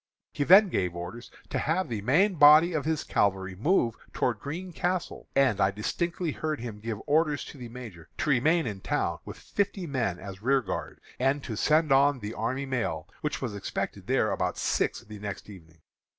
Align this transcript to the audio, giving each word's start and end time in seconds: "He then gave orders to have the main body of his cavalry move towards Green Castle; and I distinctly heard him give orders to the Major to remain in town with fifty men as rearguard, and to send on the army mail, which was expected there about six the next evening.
"He 0.33 0.43
then 0.43 0.69
gave 0.69 0.95
orders 0.95 1.29
to 1.49 1.59
have 1.59 1.87
the 1.87 2.01
main 2.01 2.33
body 2.33 2.73
of 2.73 2.85
his 2.85 3.03
cavalry 3.03 3.55
move 3.55 3.93
towards 4.13 4.39
Green 4.39 4.73
Castle; 4.73 5.27
and 5.35 5.61
I 5.61 5.69
distinctly 5.69 6.31
heard 6.31 6.59
him 6.59 6.79
give 6.79 6.97
orders 7.05 7.43
to 7.43 7.59
the 7.59 7.69
Major 7.69 8.09
to 8.17 8.29
remain 8.31 8.65
in 8.65 8.79
town 8.81 9.19
with 9.25 9.37
fifty 9.37 9.85
men 9.85 10.17
as 10.17 10.41
rearguard, 10.41 10.99
and 11.19 11.43
to 11.43 11.55
send 11.55 11.91
on 11.91 12.17
the 12.17 12.33
army 12.33 12.65
mail, 12.65 13.07
which 13.21 13.43
was 13.43 13.53
expected 13.53 14.07
there 14.07 14.31
about 14.31 14.57
six 14.57 15.01
the 15.01 15.19
next 15.19 15.51
evening. 15.51 15.81